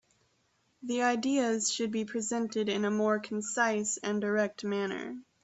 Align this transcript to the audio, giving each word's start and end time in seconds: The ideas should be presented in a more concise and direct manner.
The 0.81 1.03
ideas 1.03 1.71
should 1.71 1.91
be 1.91 2.05
presented 2.05 2.69
in 2.69 2.85
a 2.85 2.89
more 2.89 3.19
concise 3.19 3.97
and 3.97 4.19
direct 4.19 4.63
manner. 4.63 5.15